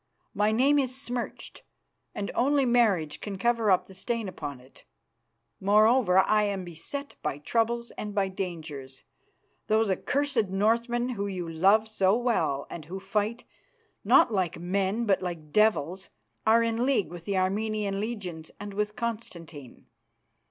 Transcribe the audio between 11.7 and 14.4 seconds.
you so well and who fight, not